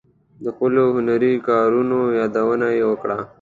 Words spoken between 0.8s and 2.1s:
هنري کارونو